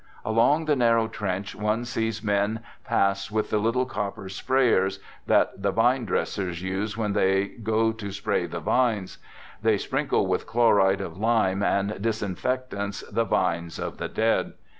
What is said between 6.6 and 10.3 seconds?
use when they go to spray the vines; they sprinkle